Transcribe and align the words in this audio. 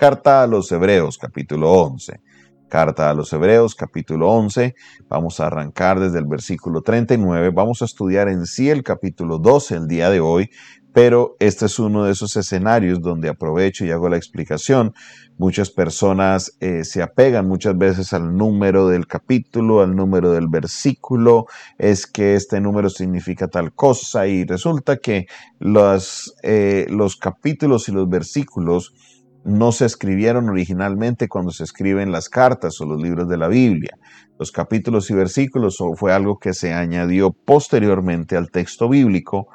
Carta 0.00 0.42
a 0.42 0.46
los 0.46 0.72
Hebreos, 0.72 1.18
capítulo 1.18 1.70
11. 1.72 2.22
Carta 2.70 3.10
a 3.10 3.12
los 3.12 3.30
Hebreos, 3.34 3.74
capítulo 3.74 4.30
11. 4.30 4.74
Vamos 5.10 5.40
a 5.40 5.48
arrancar 5.48 6.00
desde 6.00 6.20
el 6.20 6.24
versículo 6.24 6.80
39. 6.80 7.50
Vamos 7.50 7.82
a 7.82 7.84
estudiar 7.84 8.30
en 8.30 8.46
sí 8.46 8.70
el 8.70 8.82
capítulo 8.82 9.36
12 9.36 9.74
el 9.74 9.88
día 9.88 10.08
de 10.08 10.20
hoy, 10.20 10.48
pero 10.94 11.36
este 11.38 11.66
es 11.66 11.78
uno 11.78 12.04
de 12.04 12.12
esos 12.12 12.34
escenarios 12.36 13.02
donde 13.02 13.28
aprovecho 13.28 13.84
y 13.84 13.90
hago 13.90 14.08
la 14.08 14.16
explicación. 14.16 14.94
Muchas 15.36 15.68
personas 15.68 16.56
eh, 16.60 16.84
se 16.84 17.02
apegan 17.02 17.46
muchas 17.46 17.76
veces 17.76 18.14
al 18.14 18.34
número 18.34 18.88
del 18.88 19.06
capítulo, 19.06 19.82
al 19.82 19.94
número 19.94 20.32
del 20.32 20.48
versículo, 20.48 21.44
es 21.76 22.06
que 22.06 22.36
este 22.36 22.58
número 22.58 22.88
significa 22.88 23.48
tal 23.48 23.74
cosa 23.74 24.26
y 24.26 24.44
resulta 24.46 24.96
que 24.96 25.26
los, 25.58 26.34
eh, 26.42 26.86
los 26.88 27.16
capítulos 27.16 27.86
y 27.90 27.92
los 27.92 28.08
versículos 28.08 28.94
no 29.44 29.72
se 29.72 29.86
escribieron 29.86 30.48
originalmente 30.48 31.28
cuando 31.28 31.50
se 31.50 31.64
escriben 31.64 32.12
las 32.12 32.28
cartas 32.28 32.80
o 32.80 32.86
los 32.86 33.00
libros 33.00 33.28
de 33.28 33.36
la 33.36 33.48
Biblia. 33.48 33.96
Los 34.38 34.52
capítulos 34.52 35.10
y 35.10 35.14
versículos 35.14 35.78
fue 35.96 36.12
algo 36.12 36.38
que 36.38 36.54
se 36.54 36.72
añadió 36.72 37.30
posteriormente 37.32 38.36
al 38.36 38.50
texto 38.50 38.88
bíblico 38.88 39.48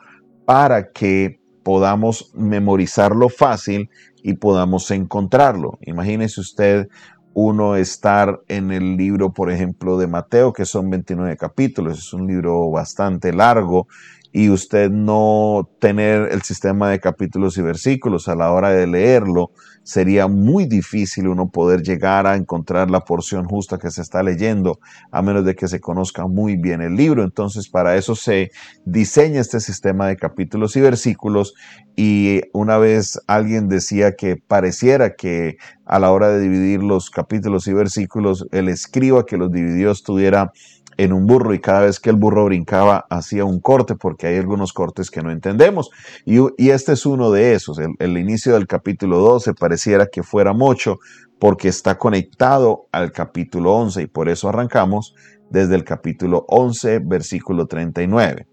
para 0.46 0.92
que 0.92 1.40
podamos 1.64 2.32
memorizarlo 2.36 3.30
fácil 3.30 3.90
y 4.22 4.34
podamos 4.34 4.90
encontrarlo. 4.92 5.80
Imagínese 5.82 6.42
usted 6.42 6.88
uno 7.34 7.76
estar 7.76 8.40
en 8.48 8.72
el 8.72 8.96
libro, 8.96 9.34
por 9.34 9.52
ejemplo, 9.52 9.98
de 9.98 10.08
Mateo, 10.08 10.54
que 10.54 10.66
son 10.66 10.90
29 10.90 11.36
capítulos, 11.36 12.00
es 12.00 12.14
un 12.14 12.28
libro 12.28 12.72
bastante 12.72 13.34
largo 13.34 13.88
y 14.38 14.50
usted 14.50 14.92
no 14.92 15.70
tener 15.80 16.28
el 16.34 16.42
sistema 16.42 16.90
de 16.90 17.00
capítulos 17.00 17.58
y 17.58 17.62
versículos 17.62 18.28
a 18.28 18.36
la 18.36 18.52
hora 18.52 18.70
de 18.70 18.86
leerlo, 18.86 19.52
sería 19.84 20.28
muy 20.28 20.66
difícil 20.66 21.30
uno 21.30 21.50
poder 21.50 21.84
llegar 21.84 22.28
a 22.28 22.36
encontrar 22.36 22.92
la 22.92 23.00
porción 23.00 23.46
justa 23.46 23.78
que 23.78 23.90
se 23.92 24.02
está 24.02 24.24
leyendo, 24.24 24.82
a 25.10 25.22
menos 25.22 25.46
de 25.46 25.56
que 25.56 25.70
se 25.70 25.80
conozca 25.80 26.28
muy 26.28 26.58
bien 26.58 26.82
el 26.82 26.98
libro. 26.98 27.24
Entonces, 27.24 27.70
para 27.70 27.96
eso 27.96 28.14
se 28.14 28.52
diseña 28.84 29.40
este 29.40 29.62
sistema 29.62 30.06
de 30.08 30.18
capítulos 30.18 30.76
y 30.76 30.82
versículos 30.82 31.54
y 31.96 32.42
una 32.52 32.78
vez 32.78 33.18
alguien 33.28 33.70
decía 33.70 34.18
que 34.18 34.36
pareciera 34.36 35.16
que 35.16 35.56
a 35.86 35.98
la 35.98 36.12
hora 36.12 36.28
de 36.28 36.42
dividir 36.42 36.84
los 36.84 37.10
capítulos 37.10 37.68
y 37.68 37.74
versículos, 37.74 38.48
el 38.52 38.68
escriba 38.68 39.26
que 39.26 39.38
los 39.38 39.50
dividió 39.50 39.92
estuviera 39.92 40.52
en 40.98 41.14
un 41.14 41.26
burro 41.28 41.54
y 41.54 41.60
cada 41.60 41.82
vez 41.82 42.00
que 42.00 42.10
el 42.10 42.16
burro 42.16 42.46
brincaba 42.46 43.06
hacía 43.10 43.46
un 43.46 43.60
corte 43.60 43.96
porque 43.96 44.28
hay 44.28 44.38
algunos 44.38 44.74
cortes 44.74 45.12
que 45.12 45.22
no 45.22 45.32
entendemos. 45.32 45.90
Y, 46.26 46.40
este 46.70 46.94
es 46.94 47.06
uno 47.06 47.32
de 47.32 47.54
esos. 47.54 47.80
El, 48.00 48.18
inicio 48.18 48.54
del 48.54 48.68
capítulo 48.68 49.20
12 49.20 49.54
pareciera 49.54 50.08
que 50.08 50.24
fuera 50.24 50.54
mucho 50.54 50.98
porque 51.40 51.68
está 51.68 51.98
conectado 51.98 52.88
al 52.92 53.12
capítulo 53.12 53.74
11 53.74 54.04
y 54.04 54.08
por 54.08 54.30
eso 54.30 54.50
arrancamos 54.50 55.16
desde 55.50 55.76
el 55.76 55.84
capítulo 55.84 56.46
11, 56.48 57.00
versículo 57.00 57.68
39. 57.68 58.48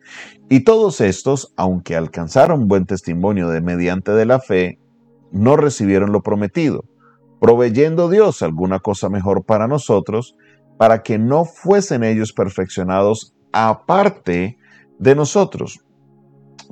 Y 0.49 0.61
todos 0.61 1.01
estos, 1.01 1.53
aunque 1.57 1.97
alcanzaron 1.97 2.69
buen 2.69 2.87
testimonio 2.87 3.49
de 3.49 3.61
mediante 3.61 4.13
de 4.13 4.27
la 4.27 4.41
fe, 4.41 4.79
no 5.31 5.57
recibieron 5.57 6.13
lo 6.13 6.23
prometido, 6.23 6.85
proveyendo 7.41 8.11
Dios 8.11 8.43
alguna 8.43 8.81
cosa 8.81 9.09
mejor 9.09 9.45
para 9.45 9.67
nosotros, 9.67 10.37
para 10.83 11.05
que 11.05 11.17
no 11.17 11.45
fuesen 11.45 12.03
ellos 12.03 12.33
perfeccionados 12.33 13.37
aparte 13.53 14.59
de 14.99 15.15
nosotros. 15.15 15.79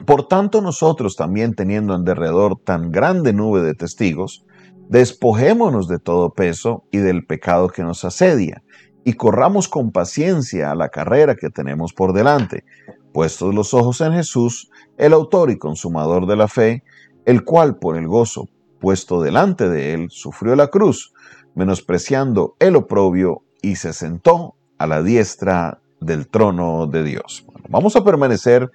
Por 0.05 0.27
tanto, 0.27 0.61
nosotros 0.61 1.15
también 1.15 1.55
teniendo 1.55 1.95
en 1.95 2.03
derredor 2.03 2.59
tan 2.59 2.91
grande 2.91 3.33
nube 3.33 3.63
de 3.63 3.75
testigos, 3.75 4.45
despojémonos 4.89 5.87
de 5.87 6.01
todo 6.01 6.35
peso 6.35 6.83
y 6.91 6.99
del 6.99 7.25
pecado 7.25 7.69
que 7.69 7.85
nos 7.85 8.05
asedia, 8.05 8.65
y 9.05 9.13
corramos 9.13 9.69
con 9.69 9.93
paciencia 9.93 10.73
a 10.73 10.75
la 10.75 10.89
carrera 10.89 11.37
que 11.37 11.51
tenemos 11.51 11.93
por 11.93 12.13
delante, 12.13 12.65
puestos 13.13 13.55
los 13.55 13.75
ojos 13.75 14.01
en 14.01 14.15
Jesús, 14.15 14.73
el 14.99 15.13
autor 15.13 15.53
y 15.53 15.57
consumador 15.57 16.27
de 16.27 16.35
la 16.35 16.49
fe, 16.49 16.83
el 17.27 17.45
cual 17.45 17.79
por 17.79 17.97
el 17.97 18.09
gozo 18.09 18.49
puesto 18.81 19.23
delante 19.23 19.69
de 19.69 19.95
él 19.95 20.09
sufrió 20.11 20.57
la 20.57 20.67
cruz, 20.67 21.13
menospreciando 21.55 22.57
el 22.59 22.75
oprobio 22.75 23.45
y 23.63 23.77
se 23.77 23.93
sentó 23.93 24.55
a 24.79 24.87
la 24.87 25.03
diestra 25.03 25.81
del 26.01 26.29
trono 26.29 26.87
de 26.87 27.05
Dios. 27.05 27.45
vamos 27.69 27.95
a 27.97 28.05
permanecer 28.05 28.71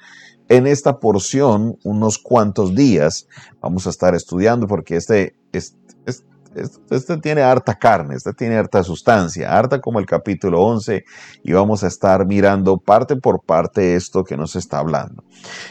en 0.47 0.67
esta 0.67 0.99
porción 0.99 1.77
unos 1.83 2.17
cuantos 2.19 2.75
días. 2.75 3.27
Vamos 3.61 3.87
a 3.87 3.89
estar 3.89 4.13
estudiando 4.13 4.67
porque 4.67 4.95
este, 4.95 5.35
este, 5.51 7.17
tiene 7.17 7.41
harta 7.41 7.75
carne, 7.75 8.15
este 8.15 8.33
tiene 8.33 8.55
harta 8.55 8.83
sustancia, 8.83 9.57
harta 9.57 9.81
como 9.81 9.99
el 9.99 10.05
capítulo 10.05 10.61
11 10.61 11.03
y 11.43 11.51
vamos 11.51 11.83
a 11.83 11.87
estar 11.87 12.25
mirando 12.25 12.77
parte 12.77 13.15
por 13.15 13.41
parte 13.41 13.95
esto 13.95 14.23
que 14.23 14.37
nos 14.37 14.55
está 14.55 14.79
hablando. 14.79 15.23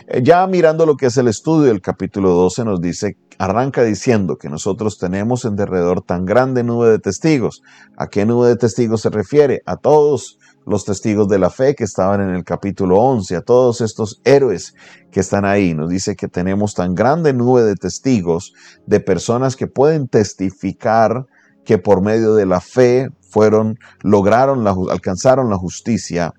Eh, 0.09 0.21
ya 0.23 0.47
mirando 0.47 0.87
lo 0.87 0.97
que 0.97 1.07
es 1.07 1.17
el 1.17 1.29
estudio 1.29 1.69
del 1.69 1.81
capítulo 1.81 2.31
12 2.31 2.65
nos 2.65 2.81
dice 2.81 3.17
arranca 3.39 3.83
diciendo 3.83 4.37
que 4.37 4.49
nosotros 4.49 4.99
tenemos 4.99 5.45
en 5.45 5.57
derredor 5.57 6.03
tan 6.03 6.25
grande 6.25 6.63
nube 6.63 6.91
de 6.91 6.99
testigos. 6.99 7.63
¿A 7.97 8.09
qué 8.09 8.27
nube 8.27 8.49
de 8.49 8.57
testigos 8.57 9.03
se 9.03 9.11
refiere? 9.11 9.63
A 9.67 9.77
todos 9.77 10.39
los 10.67 10.85
testigos 10.85 11.29
de 11.29 11.39
la 11.39 11.51
fe 11.51 11.75
que 11.75 11.85
estaban 11.85 12.21
en 12.21 12.31
el 12.31 12.45
capítulo 12.45 12.99
11, 12.99 13.37
a 13.37 13.43
todos 13.43 13.81
estos 13.81 14.21
héroes 14.25 14.75
que 15.11 15.21
están 15.21 15.45
ahí. 15.45 15.75
Nos 15.75 15.91
dice 15.91 16.17
que 16.17 16.29
tenemos 16.29 16.75
tan 16.75 16.95
grande 16.95 17.33
nube 17.33 17.63
de 17.63 17.77
testigos, 17.77 18.55
de 18.87 19.01
personas 19.01 19.57
que 19.57 19.67
pueden 19.67 20.09
testificar 20.09 21.27
que 21.65 21.79
por 21.79 22.03
medio 22.03 22.35
de 22.35 22.47
la 22.47 22.61
fe 22.61 23.09
fueron, 23.29 23.79
lograron, 24.03 24.65
la, 24.65 24.75
alcanzaron 24.91 25.51
la 25.51 25.57
justicia. 25.57 26.33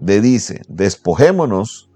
De 0.00 0.20
dice, 0.20 0.62
despojémonos 0.68 1.90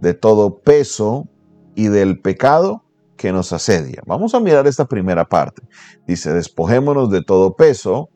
de 0.00 0.14
todo 0.14 0.60
peso 0.60 1.28
y 1.74 1.86
del 1.88 2.20
pecado 2.20 2.81
que 3.22 3.30
nos 3.30 3.52
asedia. 3.52 4.02
Vamos 4.04 4.34
a 4.34 4.40
mirar 4.40 4.66
esta 4.66 4.84
primera 4.84 5.24
parte. 5.24 5.62
Dice, 6.08 6.32
despojémonos 6.32 7.08
de 7.08 7.22
todo 7.22 7.54
peso 7.54 8.08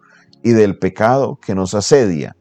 y 0.43 0.51
del 0.51 0.81
pecado 0.81 1.39
que 1.41 1.55
nos 1.55 1.75
asedia 1.75 2.35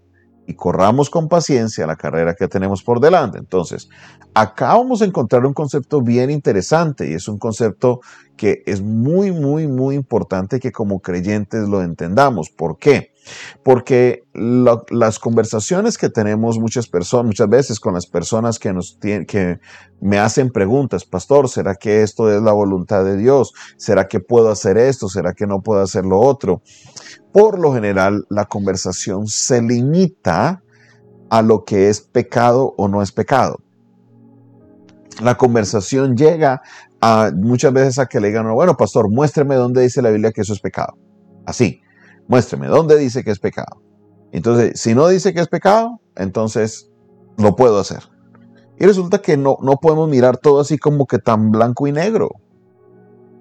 y 0.47 0.55
corramos 0.55 1.11
con 1.11 1.29
paciencia 1.29 1.85
la 1.85 1.95
carrera 1.95 2.33
que 2.33 2.47
tenemos 2.47 2.81
por 2.81 2.99
delante. 2.99 3.37
Entonces, 3.37 3.87
acá 4.33 4.69
vamos 4.69 5.03
a 5.03 5.05
encontrar 5.05 5.45
un 5.45 5.53
concepto 5.53 6.01
bien 6.01 6.31
interesante 6.31 7.07
y 7.07 7.13
es 7.13 7.27
un 7.27 7.37
concepto 7.37 8.01
que 8.35 8.63
es 8.65 8.81
muy, 8.81 9.31
muy, 9.31 9.67
muy 9.67 9.93
importante 9.93 10.59
que 10.59 10.71
como 10.71 11.01
creyentes 11.01 11.69
lo 11.69 11.83
entendamos. 11.83 12.49
¿Por 12.49 12.79
qué? 12.79 13.11
Porque 13.63 14.23
las 14.33 15.19
conversaciones 15.19 15.97
que 15.97 16.09
tenemos 16.09 16.59
muchas 16.59 16.87
personas, 16.87 17.25
muchas 17.25 17.49
veces 17.49 17.79
con 17.79 17.93
las 17.93 18.05
personas 18.05 18.59
que 18.59 18.73
nos 18.73 18.97
que 19.01 19.59
me 20.01 20.19
hacen 20.19 20.51
preguntas, 20.51 21.05
pastor, 21.05 21.49
¿será 21.49 21.75
que 21.75 22.03
esto 22.03 22.31
es 22.31 22.41
la 22.41 22.51
voluntad 22.51 23.03
de 23.03 23.17
Dios? 23.17 23.53
¿Será 23.77 24.07
que 24.07 24.19
puedo 24.19 24.49
hacer 24.49 24.77
esto? 24.77 25.09
¿Será 25.09 25.33
que 25.33 25.47
no 25.47 25.61
puedo 25.61 25.81
hacer 25.81 26.05
lo 26.05 26.19
otro? 26.19 26.61
Por 27.31 27.59
lo 27.59 27.73
general, 27.73 28.25
la 28.29 28.45
conversación 28.45 29.27
se 29.27 29.61
limita 29.61 30.63
a 31.29 31.41
lo 31.41 31.65
que 31.65 31.89
es 31.89 32.01
pecado 32.01 32.73
o 32.77 32.87
no 32.87 33.01
es 33.01 33.11
pecado. 33.11 33.59
La 35.21 35.35
conversación 35.35 36.15
llega 36.15 36.61
a 37.01 37.31
muchas 37.35 37.71
veces 37.71 37.99
a 37.99 38.05
que 38.07 38.19
le 38.19 38.27
digan, 38.27 38.51
bueno, 38.53 38.75
pastor, 38.77 39.09
muéstreme 39.09 39.55
dónde 39.55 39.81
dice 39.81 40.01
la 40.01 40.09
Biblia 40.09 40.31
que 40.31 40.41
eso 40.41 40.53
es 40.53 40.59
pecado. 40.59 40.97
Así, 41.45 41.81
muéstreme, 42.27 42.67
¿dónde 42.67 42.97
dice 42.97 43.23
que 43.23 43.31
es 43.31 43.39
pecado? 43.39 43.81
Entonces, 44.31 44.79
si 44.79 44.93
no 44.93 45.07
dice 45.07 45.33
que 45.33 45.41
es 45.41 45.47
pecado, 45.47 46.01
entonces 46.15 46.91
lo 47.37 47.55
puedo 47.55 47.79
hacer. 47.79 48.03
Y 48.77 48.85
resulta 48.85 49.19
que 49.19 49.37
no, 49.37 49.57
no 49.61 49.77
podemos 49.77 50.09
mirar 50.09 50.37
todo 50.37 50.59
así 50.59 50.77
como 50.77 51.05
que 51.05 51.19
tan 51.19 51.51
blanco 51.51 51.87
y 51.87 51.91
negro. 51.91 52.29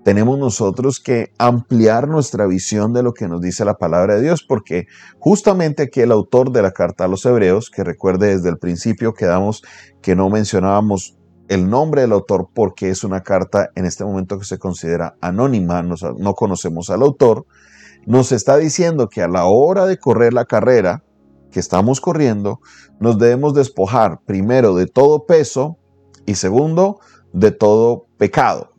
Tenemos 0.04 0.38
nosotros 0.38 1.00
que 1.00 1.32
ampliar 1.38 2.08
nuestra 2.08 2.46
visión 2.46 2.92
de 2.92 3.02
lo 3.02 3.14
que 3.14 3.26
nos 3.26 3.40
dice 3.40 3.64
la 3.64 3.78
palabra 3.78 4.16
de 4.16 4.22
Dios, 4.22 4.44
porque 4.46 4.86
justamente 5.18 5.84
aquí 5.84 6.02
el 6.02 6.12
autor 6.12 6.52
de 6.52 6.60
la 6.60 6.72
carta 6.72 7.04
a 7.04 7.08
los 7.08 7.24
hebreos, 7.24 7.70
que 7.70 7.84
recuerde 7.84 8.36
desde 8.36 8.50
el 8.50 8.58
principio 8.58 9.14
quedamos 9.14 9.64
que 10.02 10.14
no 10.14 10.28
mencionábamos 10.28 11.16
el 11.48 11.68
nombre 11.70 12.02
del 12.02 12.12
autor 12.12 12.48
porque 12.54 12.90
es 12.90 13.02
una 13.02 13.22
carta 13.22 13.70
en 13.74 13.86
este 13.86 14.04
momento 14.04 14.38
que 14.38 14.44
se 14.44 14.58
considera 14.58 15.16
anónima, 15.22 15.82
no 15.82 16.34
conocemos 16.34 16.90
al 16.90 17.02
autor, 17.02 17.46
nos 18.06 18.32
está 18.32 18.56
diciendo 18.56 19.08
que 19.08 19.22
a 19.22 19.28
la 19.28 19.46
hora 19.46 19.86
de 19.86 19.98
correr 19.98 20.32
la 20.32 20.44
carrera 20.44 21.04
que 21.50 21.60
estamos 21.60 22.00
corriendo, 22.00 22.60
nos 22.98 23.18
debemos 23.18 23.54
despojar 23.54 24.20
primero 24.26 24.74
de 24.74 24.86
todo 24.86 25.24
peso 25.24 25.78
y 26.26 26.34
segundo 26.34 26.98
de 27.32 27.52
todo 27.52 28.06
pecado. 28.18 28.73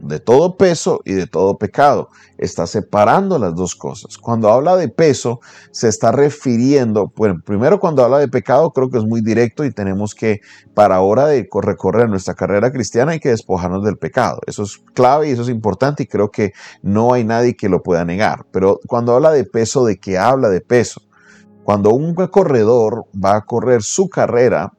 De 0.00 0.20
todo 0.20 0.56
peso 0.56 1.00
y 1.04 1.12
de 1.12 1.26
todo 1.26 1.58
pecado. 1.58 2.10
Está 2.38 2.66
separando 2.66 3.38
las 3.38 3.54
dos 3.54 3.74
cosas. 3.74 4.18
Cuando 4.18 4.50
habla 4.50 4.76
de 4.76 4.88
peso, 4.88 5.40
se 5.70 5.88
está 5.88 6.12
refiriendo, 6.12 7.12
bueno, 7.16 7.40
primero 7.44 7.80
cuando 7.80 8.04
habla 8.04 8.18
de 8.18 8.28
pecado, 8.28 8.70
creo 8.72 8.90
que 8.90 8.98
es 8.98 9.04
muy 9.04 9.22
directo 9.22 9.64
y 9.64 9.72
tenemos 9.72 10.14
que, 10.14 10.40
para 10.74 11.00
hora 11.00 11.26
de 11.26 11.48
recorrer 11.62 12.08
nuestra 12.08 12.34
carrera 12.34 12.70
cristiana, 12.70 13.12
hay 13.12 13.20
que 13.20 13.30
despojarnos 13.30 13.84
del 13.84 13.96
pecado. 13.96 14.40
Eso 14.46 14.64
es 14.64 14.78
clave 14.94 15.28
y 15.28 15.32
eso 15.32 15.42
es 15.42 15.48
importante 15.48 16.02
y 16.02 16.06
creo 16.06 16.30
que 16.30 16.52
no 16.82 17.12
hay 17.12 17.24
nadie 17.24 17.56
que 17.56 17.68
lo 17.68 17.82
pueda 17.82 18.04
negar. 18.04 18.44
Pero 18.50 18.80
cuando 18.86 19.14
habla 19.14 19.30
de 19.30 19.44
peso, 19.44 19.84
¿de 19.84 19.98
qué 19.98 20.18
habla 20.18 20.48
de 20.48 20.60
peso? 20.60 21.00
Cuando 21.64 21.90
un 21.90 22.14
corredor 22.14 23.06
va 23.12 23.36
a 23.36 23.44
correr 23.44 23.82
su 23.82 24.08
carrera, 24.08 24.72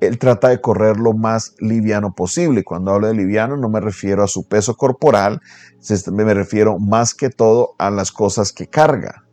él 0.00 0.18
trata 0.18 0.48
de 0.48 0.60
correr 0.60 0.98
lo 0.98 1.12
más 1.12 1.54
liviano 1.58 2.14
posible. 2.14 2.64
Cuando 2.64 2.92
hablo 2.92 3.08
de 3.08 3.14
liviano 3.14 3.56
no 3.56 3.68
me 3.68 3.80
refiero 3.80 4.22
a 4.22 4.28
su 4.28 4.46
peso 4.46 4.76
corporal, 4.76 5.40
me 6.12 6.34
refiero 6.34 6.78
más 6.78 7.14
que 7.14 7.30
todo 7.30 7.74
a 7.78 7.90
las 7.90 8.12
cosas 8.12 8.52
que 8.52 8.66
carga. 8.66 9.24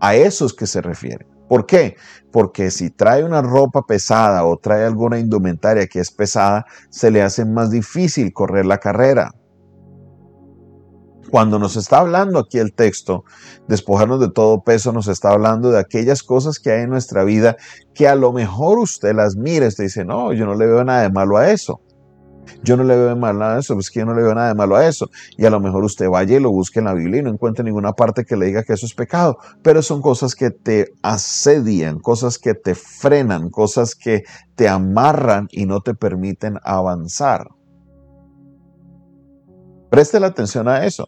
A 0.00 0.14
eso 0.14 0.46
es 0.46 0.52
que 0.52 0.66
se 0.66 0.80
refiere. 0.82 1.26
¿Por 1.48 1.66
qué? 1.66 1.96
Porque 2.32 2.70
si 2.70 2.90
trae 2.90 3.24
una 3.24 3.40
ropa 3.40 3.86
pesada 3.86 4.44
o 4.44 4.56
trae 4.56 4.84
alguna 4.84 5.18
indumentaria 5.18 5.86
que 5.86 6.00
es 6.00 6.10
pesada, 6.10 6.66
se 6.90 7.10
le 7.10 7.22
hace 7.22 7.44
más 7.44 7.70
difícil 7.70 8.32
correr 8.32 8.66
la 8.66 8.78
carrera. 8.78 9.32
Cuando 11.36 11.58
nos 11.58 11.76
está 11.76 11.98
hablando 11.98 12.38
aquí 12.38 12.56
el 12.56 12.72
texto, 12.72 13.24
despojarnos 13.68 14.20
de 14.20 14.30
todo 14.30 14.62
peso, 14.62 14.90
nos 14.90 15.06
está 15.06 15.32
hablando 15.32 15.70
de 15.70 15.78
aquellas 15.78 16.22
cosas 16.22 16.58
que 16.58 16.70
hay 16.70 16.84
en 16.84 16.88
nuestra 16.88 17.24
vida 17.24 17.58
que 17.92 18.08
a 18.08 18.14
lo 18.14 18.32
mejor 18.32 18.78
usted 18.78 19.14
las 19.14 19.36
mira 19.36 19.68
usted 19.68 19.84
dice, 19.84 20.06
no, 20.06 20.32
yo 20.32 20.46
no 20.46 20.54
le 20.54 20.64
veo 20.64 20.82
nada 20.82 21.02
de 21.02 21.10
malo 21.10 21.36
a 21.36 21.50
eso. 21.50 21.82
Yo 22.62 22.78
no 22.78 22.84
le 22.84 22.96
veo 22.96 23.14
nada 23.14 23.56
a 23.56 23.58
eso, 23.58 23.74
pues 23.74 23.90
que 23.90 24.00
yo 24.00 24.06
no 24.06 24.14
le 24.14 24.22
veo 24.22 24.34
nada 24.34 24.48
de 24.48 24.54
malo 24.54 24.76
a 24.76 24.86
eso. 24.86 25.10
Y 25.36 25.44
a 25.44 25.50
lo 25.50 25.60
mejor 25.60 25.84
usted 25.84 26.08
vaya 26.08 26.38
y 26.38 26.40
lo 26.40 26.50
busque 26.50 26.78
en 26.78 26.86
la 26.86 26.94
Biblia 26.94 27.20
y 27.20 27.24
no 27.24 27.28
encuentre 27.28 27.62
ninguna 27.62 27.92
parte 27.92 28.24
que 28.24 28.34
le 28.34 28.46
diga 28.46 28.62
que 28.62 28.72
eso 28.72 28.86
es 28.86 28.94
pecado. 28.94 29.36
Pero 29.62 29.82
son 29.82 30.00
cosas 30.00 30.34
que 30.34 30.50
te 30.50 30.94
asedian, 31.02 31.98
cosas 31.98 32.38
que 32.38 32.54
te 32.54 32.74
frenan, 32.74 33.50
cosas 33.50 33.94
que 33.94 34.22
te 34.54 34.70
amarran 34.70 35.48
y 35.50 35.66
no 35.66 35.82
te 35.82 35.92
permiten 35.92 36.56
avanzar. 36.64 37.46
Preste 39.90 40.18
la 40.18 40.28
atención 40.28 40.66
a 40.66 40.86
eso 40.86 41.06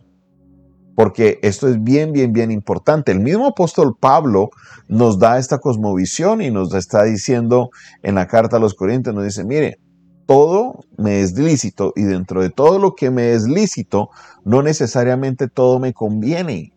porque 0.99 1.39
esto 1.43 1.69
es 1.69 1.81
bien, 1.81 2.13
bien, 2.13 2.33
bien 2.33 2.51
importante. 2.51 3.13
El 3.13 3.21
mismo 3.21 3.47
apóstol 3.47 3.97
Pablo 3.97 4.51
nos 4.89 5.21
da 5.21 5.39
esta 5.39 5.59
cosmovisión 5.59 6.43
y 6.43 6.51
nos 6.51 6.75
está 6.75 7.05
diciendo 7.05 7.71
en 8.03 8.17
la 8.17 8.27
carta 8.27 8.57
a 8.57 8.59
los 8.59 8.75
Corintios, 8.75 9.15
nos 9.15 9.23
dice, 9.23 9.45
mire, 9.45 9.79
todo 10.27 10.81
me 10.97 11.21
es 11.21 11.39
lícito 11.39 11.93
y 11.95 12.03
dentro 12.03 12.43
de 12.43 12.51
todo 12.51 12.81
lo 12.81 12.97
que 12.97 13.13
me 13.13 13.31
es 13.31 13.47
lícito, 13.47 14.11
no 14.45 14.61
necesariamente 14.61 15.47
todo 15.47 15.79
me 15.79 15.93
conviene. 15.93 16.73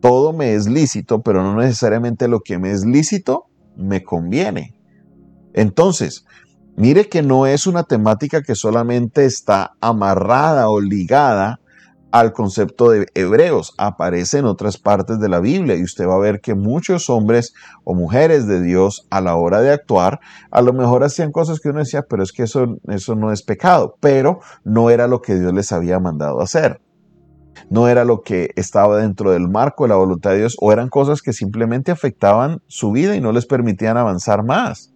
Todo 0.00 0.32
me 0.32 0.54
es 0.54 0.68
lícito, 0.68 1.22
pero 1.22 1.44
no 1.44 1.54
necesariamente 1.54 2.26
lo 2.26 2.40
que 2.40 2.58
me 2.58 2.72
es 2.72 2.84
lícito 2.84 3.46
me 3.76 4.02
conviene. 4.02 4.74
Entonces, 5.52 6.24
mire 6.74 7.08
que 7.08 7.22
no 7.22 7.46
es 7.46 7.68
una 7.68 7.84
temática 7.84 8.42
que 8.42 8.56
solamente 8.56 9.24
está 9.24 9.76
amarrada 9.80 10.68
o 10.68 10.80
ligada 10.80 11.60
al 12.10 12.32
concepto 12.32 12.90
de 12.90 13.06
hebreos. 13.14 13.74
Aparece 13.78 14.38
en 14.38 14.46
otras 14.46 14.78
partes 14.78 15.20
de 15.20 15.28
la 15.28 15.40
Biblia 15.40 15.76
y 15.76 15.82
usted 15.82 16.06
va 16.06 16.14
a 16.14 16.18
ver 16.18 16.40
que 16.40 16.54
muchos 16.54 17.10
hombres 17.10 17.54
o 17.84 17.94
mujeres 17.94 18.46
de 18.46 18.62
Dios 18.62 19.06
a 19.10 19.20
la 19.20 19.36
hora 19.36 19.60
de 19.60 19.70
actuar, 19.70 20.20
a 20.50 20.62
lo 20.62 20.72
mejor 20.72 21.04
hacían 21.04 21.32
cosas 21.32 21.60
que 21.60 21.68
uno 21.68 21.80
decía, 21.80 22.02
pero 22.08 22.22
es 22.22 22.32
que 22.32 22.44
eso, 22.44 22.78
eso 22.88 23.14
no 23.14 23.32
es 23.32 23.42
pecado, 23.42 23.96
pero 24.00 24.40
no 24.64 24.90
era 24.90 25.06
lo 25.06 25.20
que 25.20 25.38
Dios 25.38 25.52
les 25.52 25.72
había 25.72 25.98
mandado 25.98 26.40
hacer. 26.40 26.80
No 27.70 27.88
era 27.88 28.04
lo 28.04 28.22
que 28.22 28.50
estaba 28.54 28.98
dentro 28.98 29.32
del 29.32 29.48
marco 29.48 29.84
de 29.84 29.88
la 29.88 29.96
voluntad 29.96 30.30
de 30.30 30.38
Dios 30.38 30.56
o 30.60 30.72
eran 30.72 30.88
cosas 30.88 31.22
que 31.22 31.32
simplemente 31.32 31.90
afectaban 31.90 32.62
su 32.68 32.92
vida 32.92 33.16
y 33.16 33.20
no 33.20 33.32
les 33.32 33.46
permitían 33.46 33.96
avanzar 33.96 34.44
más. 34.44 34.94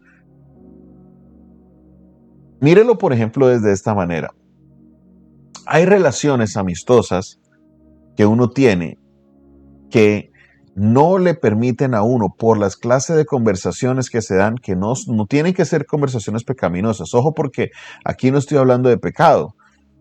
Mírelo, 2.60 2.96
por 2.96 3.12
ejemplo, 3.12 3.48
desde 3.48 3.72
esta 3.72 3.92
manera 3.94 4.32
hay 5.66 5.84
relaciones 5.84 6.56
amistosas 6.56 7.38
que 8.16 8.26
uno 8.26 8.50
tiene 8.50 8.98
que 9.90 10.30
no 10.74 11.18
le 11.18 11.34
permiten 11.34 11.94
a 11.94 12.02
uno, 12.02 12.34
por 12.36 12.58
las 12.58 12.76
clases 12.76 13.16
de 13.16 13.26
conversaciones 13.26 14.08
que 14.08 14.22
se 14.22 14.36
dan, 14.36 14.56
que 14.56 14.74
no, 14.74 14.94
no 15.06 15.26
tienen 15.26 15.52
que 15.52 15.66
ser 15.66 15.84
conversaciones 15.84 16.44
pecaminosas. 16.44 17.12
Ojo 17.14 17.34
porque 17.34 17.70
aquí 18.04 18.30
no 18.30 18.38
estoy 18.38 18.56
hablando 18.56 18.88
de 18.88 18.96
pecado, 18.96 19.54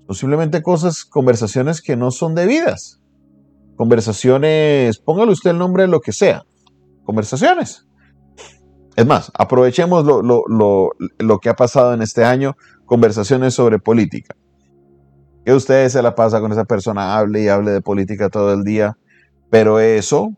posiblemente 0.08 0.62
cosas, 0.62 1.04
conversaciones 1.04 1.82
que 1.82 1.98
no 1.98 2.12
son 2.12 2.36
debidas. 2.36 3.02
Conversaciones, 3.76 5.00
póngale 5.00 5.32
usted 5.34 5.52
el 5.52 5.58
nombre 5.58 5.84
de 5.84 5.90
lo 5.90 6.00
que 6.00 6.14
sea. 6.14 6.44
Conversaciones. 7.04 7.86
Es 8.96 9.06
más, 9.06 9.32
aprovechemos 9.34 10.06
lo, 10.06 10.22
lo 10.22 11.40
que 11.40 11.50
ha 11.50 11.56
pasado 11.56 11.94
en 11.94 12.02
este 12.02 12.24
año, 12.24 12.56
conversaciones 12.86 13.54
sobre 13.54 13.80
política 13.80 14.36
que 15.46 15.54
usted 15.54 15.90
se 15.90 16.02
la 16.02 16.16
pasa 16.16 16.40
con 16.40 16.52
esa 16.52 16.66
persona, 16.66 17.18
hable 17.18 17.42
y 17.42 17.48
hable 17.48 17.72
de 17.72 17.82
política 17.82 18.30
todo 18.30 18.54
el 18.54 18.64
día, 18.64 18.98
pero 19.50 19.80
eso 19.80 20.32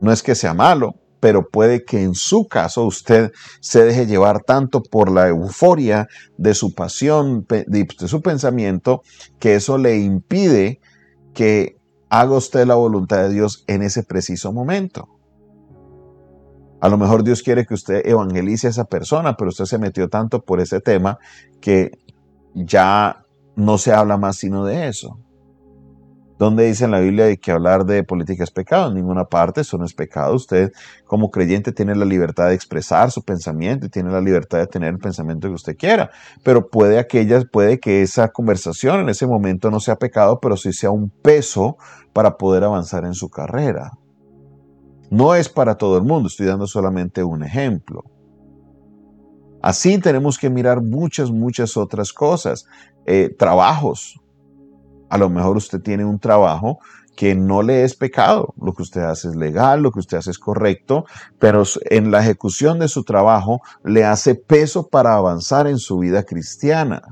no 0.00 0.12
es 0.12 0.22
que 0.22 0.34
sea 0.34 0.54
malo, 0.54 0.94
pero 1.20 1.48
puede 1.48 1.84
que 1.84 2.02
en 2.02 2.14
su 2.14 2.46
caso 2.46 2.84
usted 2.84 3.32
se 3.60 3.84
deje 3.84 4.06
llevar 4.06 4.42
tanto 4.42 4.82
por 4.82 5.10
la 5.10 5.28
euforia 5.28 6.06
de 6.36 6.54
su 6.54 6.74
pasión, 6.74 7.46
de 7.48 7.86
su 8.06 8.22
pensamiento, 8.22 9.02
que 9.38 9.56
eso 9.56 9.78
le 9.78 9.98
impide 9.98 10.80
que 11.34 11.76
haga 12.08 12.36
usted 12.36 12.66
la 12.66 12.74
voluntad 12.74 13.22
de 13.22 13.30
Dios 13.30 13.64
en 13.66 13.82
ese 13.82 14.02
preciso 14.02 14.52
momento. 14.52 15.08
A 16.80 16.88
lo 16.88 16.96
mejor 16.96 17.24
Dios 17.24 17.42
quiere 17.42 17.66
que 17.66 17.74
usted 17.74 18.06
evangelice 18.06 18.68
a 18.68 18.70
esa 18.70 18.84
persona, 18.84 19.36
pero 19.36 19.50
usted 19.50 19.64
se 19.64 19.78
metió 19.78 20.08
tanto 20.08 20.42
por 20.42 20.60
ese 20.60 20.80
tema 20.80 21.18
que 21.60 21.90
ya 22.54 23.24
no 23.58 23.76
se 23.76 23.92
habla 23.92 24.16
más 24.16 24.36
sino 24.36 24.64
de 24.64 24.86
eso. 24.86 25.18
¿Dónde 26.38 26.66
dice 26.66 26.84
en 26.84 26.92
la 26.92 27.00
Biblia 27.00 27.34
que 27.34 27.50
hablar 27.50 27.84
de 27.84 28.04
política 28.04 28.44
es 28.44 28.52
pecado? 28.52 28.88
En 28.88 28.94
ninguna 28.94 29.24
parte, 29.24 29.62
eso 29.62 29.76
no 29.76 29.84
es 29.84 29.92
pecado. 29.92 30.36
Usted 30.36 30.70
como 31.04 31.32
creyente 31.32 31.72
tiene 31.72 31.96
la 31.96 32.04
libertad 32.04 32.46
de 32.46 32.54
expresar 32.54 33.10
su 33.10 33.24
pensamiento 33.24 33.86
y 33.86 33.88
tiene 33.88 34.12
la 34.12 34.20
libertad 34.20 34.58
de 34.58 34.68
tener 34.68 34.90
el 34.90 35.00
pensamiento 35.00 35.48
que 35.48 35.54
usted 35.54 35.76
quiera. 35.76 36.12
Pero 36.44 36.68
puede, 36.68 37.00
aquellas, 37.00 37.46
puede 37.46 37.80
que 37.80 38.02
esa 38.02 38.28
conversación 38.28 39.00
en 39.00 39.08
ese 39.08 39.26
momento 39.26 39.72
no 39.72 39.80
sea 39.80 39.96
pecado, 39.96 40.38
pero 40.38 40.56
sí 40.56 40.72
sea 40.72 40.92
un 40.92 41.10
peso 41.10 41.76
para 42.12 42.36
poder 42.36 42.62
avanzar 42.62 43.04
en 43.04 43.14
su 43.14 43.28
carrera. 43.28 43.90
No 45.10 45.34
es 45.34 45.48
para 45.48 45.74
todo 45.74 45.98
el 45.98 46.04
mundo, 46.04 46.28
estoy 46.28 46.46
dando 46.46 46.68
solamente 46.68 47.24
un 47.24 47.42
ejemplo. 47.42 48.04
Así 49.62 49.98
tenemos 49.98 50.38
que 50.38 50.50
mirar 50.50 50.82
muchas, 50.82 51.30
muchas 51.30 51.76
otras 51.76 52.12
cosas. 52.12 52.66
Eh, 53.06 53.34
trabajos. 53.36 54.20
A 55.08 55.16
lo 55.16 55.30
mejor 55.30 55.56
usted 55.56 55.80
tiene 55.80 56.04
un 56.04 56.18
trabajo 56.18 56.78
que 57.16 57.34
no 57.34 57.62
le 57.62 57.82
es 57.82 57.96
pecado. 57.96 58.54
Lo 58.60 58.74
que 58.74 58.82
usted 58.82 59.00
hace 59.00 59.28
es 59.28 59.34
legal, 59.34 59.82
lo 59.82 59.90
que 59.90 59.98
usted 59.98 60.18
hace 60.18 60.30
es 60.30 60.38
correcto, 60.38 61.04
pero 61.38 61.64
en 61.90 62.10
la 62.10 62.20
ejecución 62.20 62.78
de 62.78 62.86
su 62.86 63.02
trabajo 63.02 63.60
le 63.82 64.04
hace 64.04 64.36
peso 64.36 64.86
para 64.88 65.14
avanzar 65.14 65.66
en 65.66 65.78
su 65.78 65.98
vida 65.98 66.22
cristiana. 66.22 67.02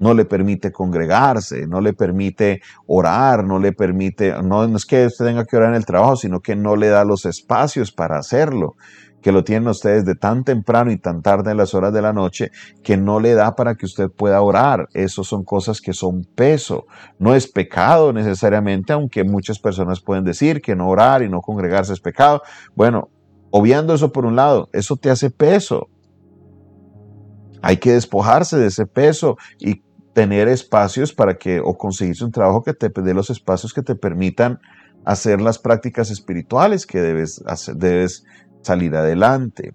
No 0.00 0.12
le 0.12 0.26
permite 0.26 0.72
congregarse, 0.72 1.66
no 1.66 1.80
le 1.80 1.94
permite 1.94 2.60
orar, 2.86 3.44
no 3.44 3.58
le 3.58 3.72
permite, 3.72 4.34
no, 4.42 4.66
no 4.66 4.76
es 4.76 4.84
que 4.84 5.06
usted 5.06 5.24
tenga 5.24 5.46
que 5.46 5.56
orar 5.56 5.70
en 5.70 5.76
el 5.76 5.86
trabajo, 5.86 6.16
sino 6.16 6.40
que 6.40 6.54
no 6.54 6.76
le 6.76 6.88
da 6.88 7.06
los 7.06 7.24
espacios 7.24 7.90
para 7.90 8.18
hacerlo 8.18 8.76
que 9.26 9.32
lo 9.32 9.42
tienen 9.42 9.66
ustedes 9.66 10.04
de 10.04 10.14
tan 10.14 10.44
temprano 10.44 10.92
y 10.92 10.98
tan 10.98 11.20
tarde 11.20 11.50
en 11.50 11.56
las 11.56 11.74
horas 11.74 11.92
de 11.92 12.00
la 12.00 12.12
noche 12.12 12.52
que 12.84 12.96
no 12.96 13.18
le 13.18 13.34
da 13.34 13.56
para 13.56 13.74
que 13.74 13.84
usted 13.84 14.08
pueda 14.08 14.40
orar. 14.40 14.86
Eso 14.94 15.24
son 15.24 15.42
cosas 15.42 15.80
que 15.80 15.92
son 15.92 16.22
peso. 16.36 16.86
No 17.18 17.34
es 17.34 17.48
pecado 17.48 18.12
necesariamente, 18.12 18.92
aunque 18.92 19.24
muchas 19.24 19.58
personas 19.58 20.00
pueden 20.00 20.22
decir 20.22 20.62
que 20.62 20.76
no 20.76 20.88
orar 20.88 21.24
y 21.24 21.28
no 21.28 21.40
congregarse 21.40 21.92
es 21.92 21.98
pecado. 21.98 22.40
Bueno, 22.76 23.08
obviando 23.50 23.94
eso 23.94 24.12
por 24.12 24.26
un 24.26 24.36
lado, 24.36 24.68
eso 24.72 24.94
te 24.94 25.10
hace 25.10 25.28
peso. 25.28 25.88
Hay 27.62 27.78
que 27.78 27.94
despojarse 27.94 28.56
de 28.56 28.68
ese 28.68 28.86
peso 28.86 29.38
y 29.58 29.82
tener 30.14 30.46
espacios 30.46 31.12
para 31.12 31.36
que, 31.36 31.58
o 31.58 31.76
conseguirse 31.76 32.24
un 32.24 32.30
trabajo 32.30 32.62
que 32.62 32.74
te 32.74 32.90
dé 32.90 33.12
los 33.12 33.30
espacios 33.30 33.74
que 33.74 33.82
te 33.82 33.96
permitan 33.96 34.60
hacer 35.06 35.40
las 35.40 35.58
prácticas 35.58 36.10
espirituales 36.10 36.84
que 36.84 37.00
debes, 37.00 37.42
debes 37.76 38.24
salir 38.66 38.94
adelante. 38.94 39.72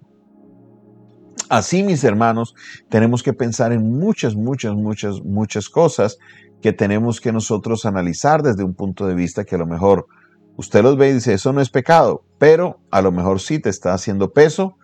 Así, 1.48 1.82
mis 1.82 2.04
hermanos, 2.04 2.54
tenemos 2.88 3.22
que 3.22 3.32
pensar 3.32 3.72
en 3.72 3.98
muchas, 3.98 4.34
muchas, 4.34 4.74
muchas, 4.74 5.22
muchas 5.22 5.68
cosas 5.68 6.18
que 6.60 6.72
tenemos 6.72 7.20
que 7.20 7.32
nosotros 7.32 7.84
analizar 7.84 8.42
desde 8.42 8.64
un 8.64 8.74
punto 8.74 9.06
de 9.06 9.14
vista 9.14 9.44
que 9.44 9.56
a 9.56 9.58
lo 9.58 9.66
mejor 9.66 10.06
usted 10.56 10.82
los 10.82 10.96
ve 10.96 11.10
y 11.10 11.14
dice, 11.14 11.34
eso 11.34 11.52
no 11.52 11.60
es 11.60 11.70
pecado, 11.70 12.24
pero 12.38 12.80
a 12.90 13.02
lo 13.02 13.12
mejor 13.12 13.40
sí 13.40 13.58
te 13.58 13.70
está 13.70 13.94
haciendo 13.94 14.32
peso 14.32 14.76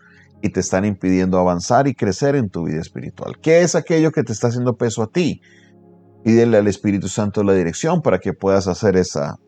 y 0.43 0.51
te 0.51 0.61
están 0.61 0.85
impidiendo 0.85 1.39
avanzar 1.39 1.87
y 1.87 1.95
crecer 1.95 2.35
en 2.35 2.49
tu 2.49 2.65
vida 2.65 2.81
espiritual. 2.81 3.39
¿Qué 3.41 3.61
es 3.61 3.75
aquello 3.75 4.11
que 4.11 4.25
te 4.25 4.33
está 4.33 4.49
haciendo 4.49 4.77
peso 4.77 5.03
a 5.03 5.11
ti? 5.11 5.41
Pídele 6.25 6.57
al 6.59 6.67
Espíritu 6.67 7.09
Santo 7.09 7.43
la 7.43 7.55
dirección 7.55 8.03
para 8.03 8.19
que 8.19 8.33
puedas 8.33 8.67
hacer 8.67 8.97
esa, 8.97 9.39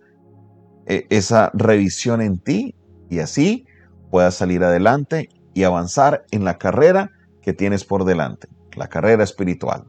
e, 0.87 1.07
esa 1.11 1.50
revisión 1.55 2.21
en 2.21 2.38
ti 2.38 2.75
y 3.09 3.19
así 3.19 3.67
puedas 4.11 4.35
salir 4.35 4.62
adelante 4.64 5.29
y 5.55 5.64
avanzar 5.64 6.25
en 6.31 6.45
la 6.45 6.59
carrera 6.59 7.11
que 7.43 7.52
tienes 7.52 7.85
por 7.85 8.05
delante, 8.05 8.49
la 8.76 8.88
carrera 8.88 9.25
espiritual. 9.25 9.85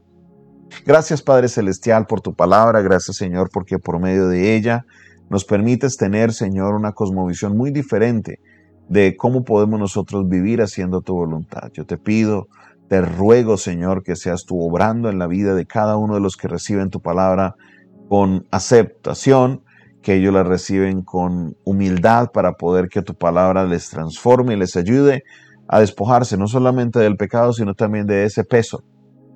Gracias 0.86 1.22
Padre 1.22 1.48
Celestial 1.48 2.06
por 2.06 2.20
tu 2.20 2.34
palabra, 2.34 2.80
gracias 2.80 3.16
Señor 3.16 3.50
porque 3.52 3.78
por 3.78 4.00
medio 4.00 4.28
de 4.28 4.56
ella 4.56 4.86
nos 5.28 5.44
permites 5.44 5.96
tener 5.96 6.32
Señor 6.32 6.74
una 6.74 6.92
cosmovisión 6.92 7.56
muy 7.56 7.70
diferente 7.70 8.40
de 8.88 9.16
cómo 9.16 9.44
podemos 9.44 9.78
nosotros 9.78 10.28
vivir 10.28 10.60
haciendo 10.60 11.00
tu 11.00 11.14
voluntad. 11.14 11.70
Yo 11.72 11.86
te 11.86 11.98
pido, 11.98 12.48
te 12.88 13.00
ruego 13.00 13.56
Señor 13.56 14.02
que 14.02 14.16
seas 14.16 14.44
tú 14.44 14.60
obrando 14.60 15.08
en 15.08 15.18
la 15.18 15.26
vida 15.26 15.54
de 15.54 15.66
cada 15.66 15.96
uno 15.96 16.14
de 16.14 16.20
los 16.20 16.36
que 16.36 16.48
reciben 16.48 16.90
tu 16.90 17.00
palabra 17.00 17.54
con 18.08 18.46
aceptación, 18.50 19.62
que 20.02 20.14
ellos 20.14 20.34
la 20.34 20.42
reciben 20.42 21.02
con 21.02 21.56
humildad 21.64 22.30
para 22.32 22.54
poder 22.54 22.88
que 22.88 23.02
tu 23.02 23.14
palabra 23.14 23.64
les 23.64 23.88
transforme 23.88 24.54
y 24.54 24.56
les 24.56 24.76
ayude 24.76 25.22
a 25.68 25.80
despojarse 25.80 26.36
no 26.36 26.48
solamente 26.48 26.98
del 26.98 27.16
pecado, 27.16 27.52
sino 27.52 27.74
también 27.74 28.06
de 28.06 28.24
ese 28.24 28.44
peso 28.44 28.82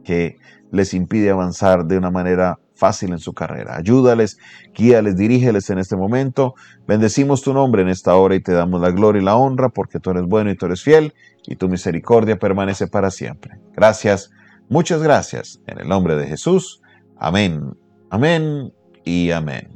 que 0.05 0.37
les 0.73 0.95
impide 0.95 1.31
avanzar 1.31 1.87
de 1.87 1.99
una 1.99 2.11
manera 2.11 2.59
fácil 2.75 3.13
en 3.13 3.19
su 3.19 3.33
carrera. 3.33 3.77
Ayúdales, 3.77 4.39
guíales, 4.75 5.17
dirígeles 5.17 5.71
en 5.71 5.79
este 5.79 5.97
momento. 5.97 6.55
Bendecimos 6.87 7.43
tu 7.43 7.55
nombre 7.55 7.83
en 7.83 7.89
esta 7.89 8.15
hora 8.17 8.35
y 8.35 8.41
te 8.41 8.53
damos 8.53 8.81
la 8.81 8.91
gloria 8.91 9.23
y 9.23 9.25
la 9.25 9.37
honra 9.37 9.71
porque 9.71 9.99
tú 9.99 10.11
eres 10.11 10.25
bueno 10.25 10.51
y 10.51 10.57
tú 10.57 10.67
eres 10.67 10.83
fiel 10.83 11.15
y 11.47 11.57
tu 11.57 11.69
misericordia 11.69 12.39
permanece 12.39 12.87
para 12.87 13.11
siempre. 13.11 13.59
Gracias, 13.75 14.31
muchas 14.69 15.03
gracias. 15.03 15.61
En 15.67 15.81
el 15.81 15.89
nombre 15.89 16.17
de 16.17 16.27
Jesús. 16.27 16.83
Amén, 17.19 17.73
amén 18.11 18.73
y 19.05 19.31
amén. 19.31 19.76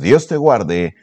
Dios 0.00 0.28
te 0.28 0.36
guarde, 0.36 0.94